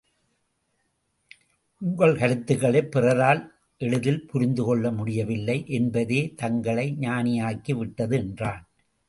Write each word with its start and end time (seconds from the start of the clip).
உங்கள் 1.81 2.15
கருத்துக்களைப் 2.15 2.91
பிறரால் 2.91 3.41
எளிதில் 3.81 4.25
புரிந்து 4.25 4.63
கொள்ள 4.63 4.91
முடியவில்லை 4.91 5.63
என்பதே 5.67 6.33
தங்களை 6.35 6.97
ஞானியாக்கிவிட்டது 6.99 8.13
என்றான். 8.13 8.65